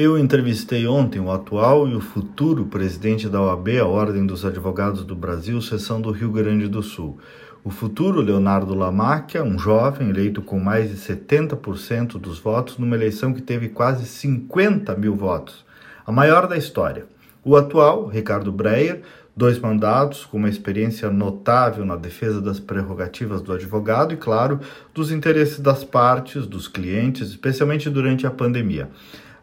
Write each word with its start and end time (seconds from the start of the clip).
Eu 0.00 0.16
entrevistei 0.16 0.86
ontem 0.86 1.18
o 1.18 1.28
atual 1.28 1.88
e 1.88 1.96
o 1.96 2.00
futuro 2.00 2.66
presidente 2.66 3.28
da 3.28 3.42
OAB, 3.42 3.80
a 3.80 3.84
Ordem 3.84 4.24
dos 4.24 4.44
Advogados 4.44 5.02
do 5.02 5.16
Brasil, 5.16 5.60
seção 5.60 6.00
do 6.00 6.12
Rio 6.12 6.30
Grande 6.30 6.68
do 6.68 6.84
Sul. 6.84 7.18
O 7.64 7.70
futuro 7.70 8.20
Leonardo 8.20 8.76
Lamacchia, 8.76 9.42
um 9.42 9.58
jovem 9.58 10.10
eleito 10.10 10.40
com 10.40 10.60
mais 10.60 10.88
de 10.88 10.94
70% 10.94 12.12
dos 12.12 12.38
votos 12.38 12.78
numa 12.78 12.94
eleição 12.94 13.34
que 13.34 13.42
teve 13.42 13.70
quase 13.70 14.06
50 14.06 14.94
mil 14.94 15.16
votos, 15.16 15.66
a 16.06 16.12
maior 16.12 16.46
da 16.46 16.56
história. 16.56 17.06
O 17.42 17.56
atual, 17.56 18.06
Ricardo 18.06 18.52
Breyer, 18.52 19.02
dois 19.36 19.58
mandatos 19.58 20.24
com 20.24 20.36
uma 20.36 20.48
experiência 20.48 21.10
notável 21.10 21.84
na 21.84 21.96
defesa 21.96 22.40
das 22.40 22.60
prerrogativas 22.60 23.42
do 23.42 23.52
advogado 23.52 24.14
e, 24.14 24.16
claro, 24.16 24.60
dos 24.94 25.10
interesses 25.10 25.58
das 25.58 25.82
partes, 25.82 26.46
dos 26.46 26.68
clientes, 26.68 27.30
especialmente 27.30 27.90
durante 27.90 28.28
a 28.28 28.30
pandemia. 28.30 28.88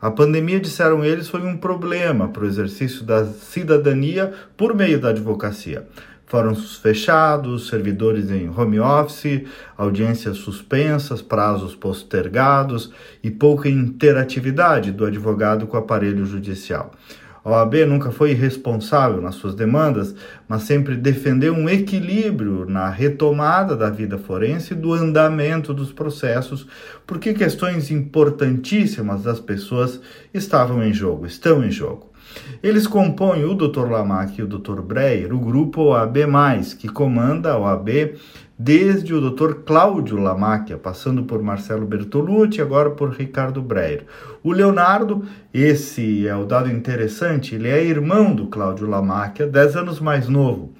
A 0.05 0.11
pandemia, 0.11 0.59
disseram 0.59 1.03
eles, 1.03 1.27
foi 1.27 1.41
um 1.41 1.57
problema 1.57 2.27
para 2.27 2.43
o 2.43 2.45
exercício 2.45 3.03
da 3.03 3.25
cidadania 3.25 4.31
por 4.55 4.75
meio 4.75 4.99
da 5.01 5.09
advocacia. 5.09 5.87
Fóruns 6.27 6.77
fechados, 6.77 7.69
servidores 7.69 8.29
em 8.29 8.47
home 8.47 8.79
office, 8.79 9.47
audiências 9.75 10.37
suspensas, 10.37 11.23
prazos 11.23 11.73
postergados 11.73 12.93
e 13.23 13.31
pouca 13.31 13.67
interatividade 13.67 14.91
do 14.91 15.05
advogado 15.05 15.65
com 15.65 15.75
o 15.75 15.79
aparelho 15.79 16.23
judicial. 16.23 16.91
A 17.45 17.49
OAB 17.51 17.85
nunca 17.85 18.09
foi 18.09 18.31
irresponsável 18.31 19.21
nas 19.21 19.35
suas 19.35 19.53
demandas, 19.53 20.15
mas 20.47 20.63
sempre 20.63 20.95
defendeu 20.95 21.53
um 21.53 21.69
equilíbrio 21.69 22.65
na 22.67 22.89
retomada 22.89 23.75
da 23.75 23.87
vida 23.87 24.17
forense 24.17 24.73
e 24.73 24.75
do 24.75 24.91
andamento 24.91 25.71
dos 25.71 25.93
processos, 25.93 26.67
porque 27.05 27.35
questões 27.35 27.91
importantíssimas 27.91 29.21
das 29.21 29.39
pessoas 29.39 30.01
estavam 30.33 30.83
em 30.83 30.91
jogo, 30.91 31.27
estão 31.27 31.63
em 31.63 31.69
jogo. 31.69 32.15
Eles 32.63 32.87
compõem 32.87 33.45
o 33.45 33.53
Dr. 33.53 33.91
Lamac 33.91 34.39
e 34.39 34.43
o 34.43 34.47
Dr. 34.47 34.81
Breyer, 34.81 35.31
o 35.31 35.39
grupo 35.39 35.83
OAB+, 35.83 36.19
que 36.79 36.89
comanda 36.89 37.51
a 37.51 37.59
OAB 37.59 38.15
desde 38.57 39.13
o 39.13 39.29
Dr. 39.29 39.63
Cláudio 39.65 40.17
Lamacchia, 40.17 40.77
passando 40.77 41.23
por 41.23 41.43
Marcelo 41.43 41.85
Bertolucci, 41.85 42.61
agora 42.61 42.89
por 42.89 43.11
Ricardo 43.11 43.61
Breyer. 43.61 44.05
O 44.41 44.51
Leonardo, 44.51 45.25
esse 45.53 46.25
é 46.25 46.35
o 46.35 46.45
dado 46.45 46.71
interessante, 46.71 47.55
ele 47.55 47.67
é 47.67 47.83
irmão 47.83 48.33
do 48.33 48.47
Cláudio 48.47 48.87
Lamacchia, 48.87 49.45
10 49.45 49.75
anos 49.75 49.99
mais 49.99 50.29
novo. 50.29 50.73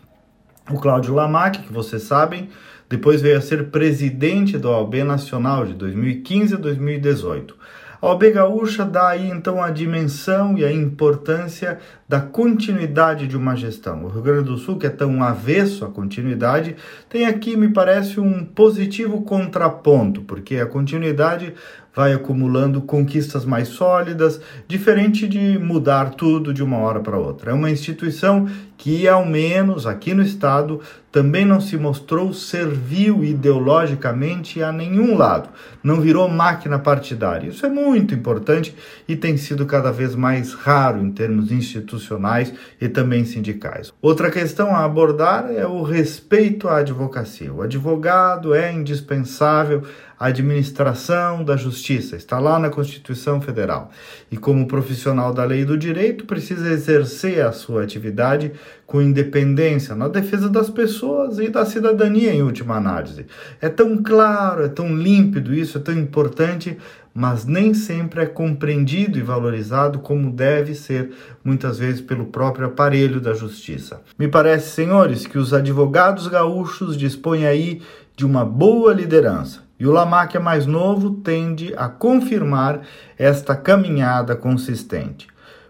O 0.71 0.79
Cláudio 0.79 1.13
Lamacchia, 1.13 1.63
que 1.63 1.73
vocês 1.73 2.03
sabem, 2.03 2.49
depois 2.89 3.21
veio 3.21 3.37
a 3.37 3.41
ser 3.41 3.65
presidente 3.69 4.57
da 4.57 4.69
OAB 4.69 5.03
Nacional 5.03 5.65
de 5.65 5.73
2015 5.73 6.55
a 6.55 6.57
2018. 6.57 7.55
A 8.01 8.07
OAB 8.07 8.31
Gaúcha 8.31 8.85
dá 8.85 9.09
aí 9.09 9.29
então 9.29 9.63
a 9.63 9.71
dimensão 9.71 10.57
e 10.57 10.63
a 10.63 10.71
importância 10.71 11.79
da 12.07 12.19
continuidade 12.19 13.27
de 13.27 13.35
uma 13.35 13.55
gestão. 13.55 14.03
O 14.03 14.09
Rio 14.09 14.21
Grande 14.21 14.43
do 14.43 14.57
Sul, 14.57 14.77
que 14.77 14.85
é 14.85 14.91
tão 14.91 15.23
avesso 15.23 15.83
à 15.83 15.89
continuidade, 15.89 16.75
tem 17.09 17.25
aqui, 17.25 17.57
me 17.57 17.69
parece, 17.69 18.19
um 18.19 18.45
positivo 18.45 19.21
contraponto, 19.23 20.21
porque 20.21 20.57
a 20.57 20.67
continuidade 20.67 21.53
vai 21.95 22.11
acumulando 22.13 22.81
conquistas 22.81 23.45
mais 23.45 23.69
sólidas, 23.69 24.41
diferente 24.67 25.27
de 25.27 25.57
mudar 25.57 26.11
tudo 26.11 26.53
de 26.53 26.61
uma 26.61 26.77
hora 26.77 26.99
para 26.99 27.17
outra. 27.17 27.51
É 27.51 27.53
uma 27.53 27.71
instituição 27.71 28.47
que, 28.77 29.07
ao 29.07 29.25
menos 29.25 29.87
aqui 29.87 30.13
no 30.13 30.21
Estado, 30.21 30.81
também 31.09 31.45
não 31.45 31.61
se 31.61 31.77
mostrou 31.77 32.33
servil 32.33 33.23
ideologicamente 33.23 34.61
a 34.61 34.73
nenhum 34.73 35.15
lado, 35.15 35.47
não 35.81 36.01
virou 36.01 36.27
máquina 36.27 36.77
partidária. 36.77 37.47
Isso 37.47 37.65
é 37.65 37.69
muito 37.69 38.13
importante 38.13 38.75
e 39.07 39.15
tem 39.15 39.37
sido 39.37 39.65
cada 39.65 39.91
vez 39.91 40.13
mais 40.13 40.53
raro 40.53 41.01
em 41.01 41.09
termos 41.09 41.49
institucionais 41.95 42.53
e 42.79 42.87
também 42.87 43.25
sindicais. 43.25 43.93
Outra 44.01 44.29
questão 44.29 44.75
a 44.75 44.83
abordar 44.83 45.49
é 45.51 45.65
o 45.65 45.81
respeito 45.81 46.67
à 46.67 46.77
advocacia. 46.77 47.53
O 47.53 47.61
advogado 47.61 48.53
é 48.53 48.71
indispensável 48.71 49.83
à 50.17 50.27
administração 50.27 51.43
da 51.43 51.57
justiça, 51.57 52.15
está 52.15 52.39
lá 52.39 52.57
na 52.57 52.69
Constituição 52.69 53.41
Federal. 53.41 53.91
E 54.31 54.37
como 54.37 54.67
profissional 54.67 55.33
da 55.33 55.43
lei 55.43 55.61
e 55.61 55.65
do 55.65 55.77
direito, 55.77 56.25
precisa 56.25 56.69
exercer 56.71 57.45
a 57.45 57.51
sua 57.51 57.83
atividade 57.83 58.51
com 58.85 59.01
independência 59.01 59.95
na 59.95 60.07
defesa 60.07 60.49
das 60.49 60.69
pessoas 60.69 61.39
e 61.39 61.49
da 61.49 61.65
cidadania, 61.65 62.33
em 62.33 62.43
última 62.43 62.75
análise. 62.75 63.25
É 63.59 63.67
tão 63.67 64.01
claro, 64.01 64.63
é 64.63 64.69
tão 64.69 64.95
límpido 64.95 65.53
isso, 65.53 65.77
é 65.77 65.81
tão 65.81 65.95
importante, 65.97 66.77
mas 67.17 67.45
nem 67.45 67.73
sempre 67.73 68.23
é 68.23 68.25
compreendido 68.25 69.17
e 69.17 69.21
valorizado 69.21 69.99
como 69.99 70.29
deve 70.29 70.75
ser, 70.75 71.11
muitas 71.41 71.79
vezes 71.79 72.01
pelo 72.01 72.25
próprio 72.25 72.67
aparelho 72.67 73.21
da 73.21 73.33
justiça. 73.33 74.01
Me 74.19 74.27
parece, 74.27 74.71
senhores, 74.71 75.25
que 75.25 75.37
os 75.37 75.53
advogados 75.53 76.27
gaúchos 76.27 76.97
dispõem 76.97 77.45
aí 77.45 77.81
de 78.17 78.25
uma 78.25 78.43
boa 78.43 78.93
liderança. 78.93 79.63
E 79.79 79.87
o 79.87 79.91
Lamac 79.91 80.35
é 80.35 80.39
mais 80.39 80.65
novo 80.65 81.11
tende 81.11 81.73
a 81.77 81.87
confirmar 81.87 82.81
esta 83.17 83.55
caminhada 83.55 84.35
consistente. 84.35 85.27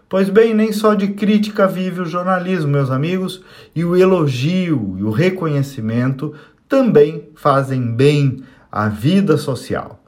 Pois 0.08 0.28
bem, 0.28 0.52
nem 0.52 0.72
só 0.72 0.94
de 0.94 1.08
crítica 1.08 1.68
vive 1.68 2.00
o 2.00 2.06
jornalismo, 2.06 2.70
meus 2.70 2.90
amigos, 2.90 3.42
e 3.74 3.84
o 3.84 3.96
elogio 3.96 4.96
e 4.98 5.02
o 5.04 5.10
reconhecimento 5.10 6.34
também 6.68 7.28
fazem 7.36 7.94
bem 7.94 8.42
à 8.70 8.88
vida 8.88 9.36
social. 9.36 10.00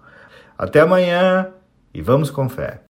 Até 0.59 0.81
amanhã 0.81 1.53
e 1.95 2.03
vamos 2.03 2.33
com 2.33 2.49
fé. 2.49 2.81